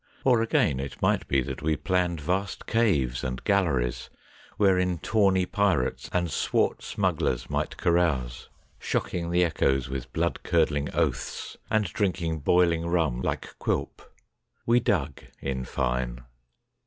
[0.23, 4.09] Or, again, it might be that we planned vast caves and galleries
[4.57, 11.55] wherein tawny pirates and swart smugglers might carouse, shocking the echoes with blood curdling oaths,
[11.69, 14.01] and drink ing boiling rum like Quilp.
[14.65, 16.23] We dug, in fine.